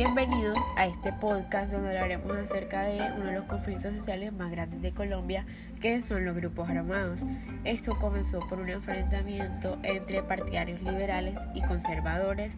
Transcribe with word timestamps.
Bienvenidos 0.00 0.56
a 0.76 0.86
este 0.86 1.12
podcast 1.12 1.70
donde 1.70 1.90
hablaremos 1.90 2.34
acerca 2.34 2.84
de 2.84 3.02
uno 3.18 3.26
de 3.26 3.32
los 3.34 3.44
conflictos 3.44 3.92
sociales 3.92 4.32
más 4.32 4.50
grandes 4.50 4.80
de 4.80 4.92
Colombia, 4.92 5.44
que 5.82 6.00
son 6.00 6.24
los 6.24 6.34
grupos 6.34 6.70
armados. 6.70 7.26
Esto 7.64 7.98
comenzó 7.98 8.40
por 8.48 8.60
un 8.60 8.70
enfrentamiento 8.70 9.76
entre 9.82 10.22
partidarios 10.22 10.80
liberales 10.80 11.38
y 11.52 11.60
conservadores, 11.60 12.56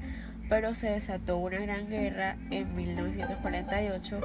pero 0.48 0.72
se 0.74 0.90
desató 0.90 1.38
una 1.38 1.58
gran 1.58 1.88
guerra 1.88 2.36
en 2.52 2.76
1948 2.76 4.20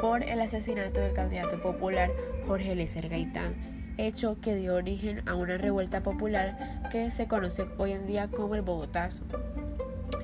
por 0.00 0.22
el 0.22 0.40
asesinato 0.40 1.00
del 1.00 1.12
candidato 1.12 1.60
popular 1.60 2.08
Jorge 2.46 2.70
Eliezer 2.70 3.08
Gaitán, 3.08 3.56
hecho 3.98 4.40
que 4.40 4.54
dio 4.54 4.76
origen 4.76 5.28
a 5.28 5.34
una 5.34 5.58
revuelta 5.58 6.04
popular 6.04 6.88
que 6.92 7.10
se 7.10 7.26
conoce 7.26 7.66
hoy 7.78 7.90
en 7.90 8.06
día 8.06 8.28
como 8.28 8.54
el 8.54 8.62
Bogotazo 8.62 9.24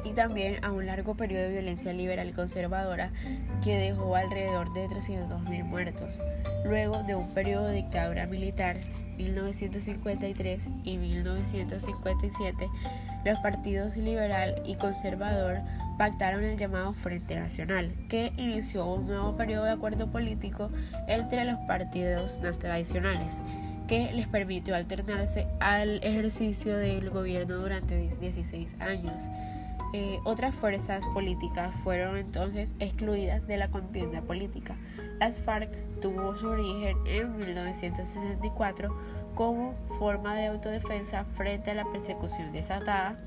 y 0.07 0.13
también 0.13 0.65
a 0.65 0.71
un 0.71 0.87
largo 0.87 1.17
periodo 1.17 1.43
de 1.43 1.51
violencia 1.51 1.93
liberal 1.93 2.33
conservadora 2.33 3.11
que 3.63 3.77
dejó 3.77 4.15
alrededor 4.15 4.73
de 4.73 4.87
300.000 4.89 5.65
muertos. 5.65 6.21
Luego 6.65 7.03
de 7.03 7.17
un 7.17 7.29
periodo 7.35 7.67
de 7.67 7.75
dictadura 7.75 8.27
militar, 8.27 8.79
1953 9.19 10.69
y 10.85 10.99
1957, 10.99 12.69
los 13.25 13.39
partidos 13.41 13.97
liberal 13.97 14.63
y 14.65 14.77
conservador 14.77 15.59
pactaron 15.99 16.45
el 16.45 16.57
llamado 16.57 16.93
Frente 16.93 17.35
Nacional, 17.35 17.93
que 18.09 18.33
inició 18.37 18.87
un 18.87 19.07
nuevo 19.07 19.37
periodo 19.37 19.65
de 19.65 19.73
acuerdo 19.73 20.13
político 20.13 20.71
entre 21.09 21.45
los 21.45 21.59
partidos 21.67 22.39
tradicionales 22.59 23.41
que 23.89 24.13
les 24.13 24.27
permitió 24.27 24.75
alternarse 24.75 25.47
al 25.61 26.03
ejercicio 26.03 26.77
del 26.77 27.09
gobierno 27.11 27.57
durante 27.57 27.97
16 28.21 28.77
años. 28.81 29.31
Eh, 29.99 30.21
otras 30.25 30.55
fuerzas 30.55 31.03
políticas 31.15 31.75
fueron 31.77 32.19
entonces 32.19 32.75
excluidas 32.81 33.47
de 33.47 33.57
la 33.57 33.71
contienda 33.71 34.21
política. 34.21 34.77
Las 35.19 35.41
FARC 35.41 35.71
tuvo 36.03 36.37
su 36.37 36.49
origen 36.49 36.99
en 37.07 37.35
1964 37.39 38.95
como 39.35 39.73
forma 39.99 40.35
de 40.35 40.49
autodefensa 40.49 41.25
frente 41.25 41.71
a 41.71 41.75
la 41.77 41.91
persecución 41.91 42.53
desatada 42.53 43.19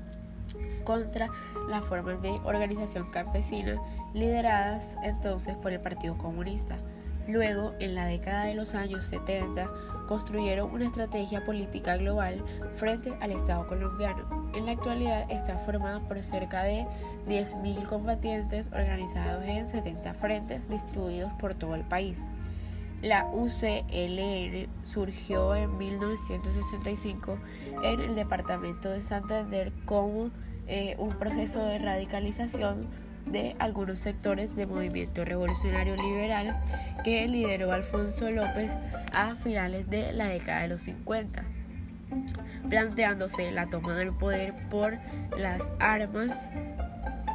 contra 0.84 1.28
las 1.68 1.84
formas 1.86 2.22
de 2.22 2.30
organización 2.44 3.10
campesina 3.10 3.82
lideradas 4.14 4.96
entonces 5.02 5.56
por 5.56 5.72
el 5.72 5.80
Partido 5.80 6.16
Comunista. 6.18 6.76
Luego, 7.30 7.74
en 7.78 7.94
la 7.94 8.06
década 8.06 8.44
de 8.44 8.54
los 8.54 8.74
años 8.74 9.06
70, 9.06 9.70
construyeron 10.08 10.72
una 10.72 10.86
estrategia 10.86 11.44
política 11.44 11.96
global 11.96 12.44
frente 12.74 13.16
al 13.20 13.30
Estado 13.30 13.68
colombiano. 13.68 14.50
En 14.52 14.66
la 14.66 14.72
actualidad 14.72 15.30
está 15.30 15.56
formada 15.58 16.00
por 16.00 16.20
cerca 16.24 16.64
de 16.64 16.84
10.000 17.28 17.86
combatientes 17.86 18.66
organizados 18.72 19.44
en 19.44 19.68
70 19.68 20.12
frentes 20.14 20.68
distribuidos 20.68 21.32
por 21.34 21.54
todo 21.54 21.76
el 21.76 21.84
país. 21.84 22.28
La 23.00 23.26
UCLN 23.32 24.68
surgió 24.82 25.54
en 25.54 25.78
1965 25.78 27.38
en 27.84 28.00
el 28.00 28.16
departamento 28.16 28.90
de 28.90 29.02
Santander 29.02 29.72
como 29.84 30.30
eh, 30.66 30.96
un 30.98 31.10
proceso 31.10 31.64
de 31.64 31.78
radicalización 31.78 32.88
de 33.30 33.56
algunos 33.58 33.98
sectores 33.98 34.56
del 34.56 34.68
movimiento 34.68 35.24
revolucionario 35.24 35.96
liberal 35.96 36.60
que 37.04 37.26
lideró 37.28 37.72
Alfonso 37.72 38.30
López 38.30 38.70
a 39.12 39.34
finales 39.36 39.88
de 39.88 40.12
la 40.12 40.26
década 40.28 40.62
de 40.62 40.68
los 40.68 40.82
50, 40.82 41.44
planteándose 42.68 43.50
la 43.52 43.66
toma 43.66 43.96
del 43.96 44.12
poder 44.12 44.54
por 44.68 44.98
las 45.38 45.62
armas. 45.78 46.36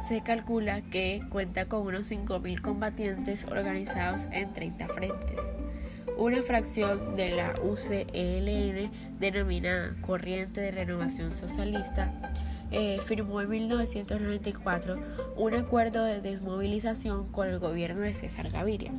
Se 0.08 0.22
calcula 0.22 0.82
que 0.82 1.22
cuenta 1.30 1.66
con 1.66 1.86
unos 1.86 2.10
5.000 2.10 2.60
combatientes 2.60 3.44
organizados 3.44 4.28
en 4.30 4.52
30 4.52 4.88
frentes. 4.88 5.40
Una 6.16 6.42
fracción 6.42 7.16
de 7.16 7.30
la 7.30 7.52
UCLN 7.62 9.18
denominada 9.18 9.94
Corriente 10.00 10.60
de 10.60 10.70
Renovación 10.70 11.32
Socialista 11.32 12.12
eh, 12.70 12.98
firmó 13.04 13.40
en 13.40 13.48
1994 13.48 14.96
un 15.36 15.54
acuerdo 15.54 16.04
de 16.04 16.20
desmovilización 16.20 17.30
con 17.30 17.48
el 17.48 17.58
gobierno 17.58 18.00
de 18.00 18.14
César 18.14 18.50
Gaviria. 18.50 18.92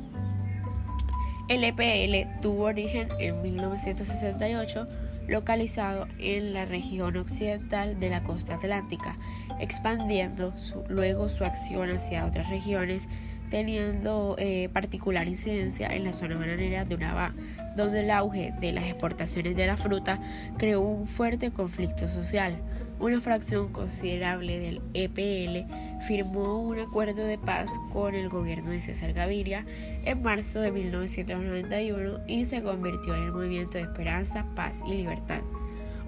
El 1.48 1.64
EPL 1.64 2.40
tuvo 2.42 2.64
origen 2.64 3.08
en 3.18 3.40
1968, 3.40 4.86
localizado 5.28 6.06
en 6.18 6.52
la 6.52 6.66
región 6.66 7.16
occidental 7.16 7.98
de 7.98 8.10
la 8.10 8.22
costa 8.22 8.56
atlántica, 8.56 9.16
expandiendo 9.58 10.52
luego 10.88 11.30
su 11.30 11.44
acción 11.44 11.90
hacia 11.90 12.26
otras 12.26 12.50
regiones, 12.50 13.08
teniendo 13.50 14.36
eh, 14.38 14.68
particular 14.74 15.26
incidencia 15.26 15.88
en 15.88 16.04
la 16.04 16.12
zona 16.12 16.36
bananera 16.36 16.84
de 16.84 16.94
Urabá, 16.94 17.34
donde 17.76 18.00
el 18.00 18.10
auge 18.10 18.52
de 18.60 18.72
las 18.72 18.84
exportaciones 18.84 19.56
de 19.56 19.66
la 19.66 19.78
fruta 19.78 20.20
creó 20.58 20.82
un 20.82 21.06
fuerte 21.06 21.50
conflicto 21.50 22.08
social. 22.08 22.56
Una 23.00 23.20
fracción 23.20 23.68
considerable 23.72 24.58
del 24.58 24.82
EPL 24.92 25.70
firmó 26.06 26.60
un 26.60 26.80
acuerdo 26.80 27.24
de 27.24 27.38
paz 27.38 27.70
con 27.92 28.16
el 28.16 28.28
gobierno 28.28 28.70
de 28.70 28.80
César 28.80 29.12
Gaviria 29.12 29.64
en 30.04 30.20
marzo 30.20 30.60
de 30.60 30.72
1991 30.72 32.20
y 32.26 32.44
se 32.44 32.60
convirtió 32.60 33.14
en 33.14 33.22
el 33.22 33.32
Movimiento 33.32 33.78
de 33.78 33.84
Esperanza, 33.84 34.44
Paz 34.56 34.80
y 34.84 34.94
Libertad. 34.94 35.42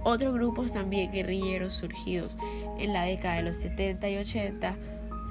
Otros 0.02 0.34
grupos 0.34 0.72
también 0.72 1.12
guerrilleros 1.12 1.74
surgidos 1.74 2.36
en 2.78 2.92
la 2.92 3.04
década 3.04 3.36
de 3.36 3.42
los 3.42 3.56
70 3.56 4.08
y 4.08 4.16
80 4.16 4.76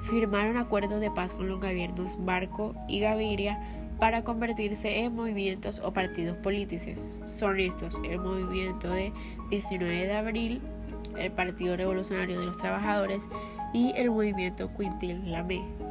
firmaron 0.04 0.56
acuerdos 0.56 1.00
de 1.00 1.10
paz 1.10 1.34
con 1.34 1.46
los 1.46 1.60
gobiernos 1.60 2.16
Barco 2.24 2.74
y 2.88 3.00
Gaviria 3.00 3.60
para 3.98 4.24
convertirse 4.24 5.00
en 5.00 5.14
movimientos 5.14 5.78
o 5.84 5.92
partidos 5.92 6.38
políticos. 6.38 7.20
Son 7.26 7.60
estos 7.60 8.00
el 8.08 8.18
movimiento 8.18 8.88
de 8.88 9.12
19 9.50 10.06
de 10.06 10.16
abril, 10.16 10.62
el 11.16 11.32
Partido 11.32 11.76
Revolucionario 11.76 12.38
de 12.40 12.46
los 12.46 12.56
Trabajadores 12.56 13.22
y 13.72 13.92
el 13.96 14.10
movimiento 14.10 14.70
Quintil 14.76 15.30
Lamé. 15.30 15.89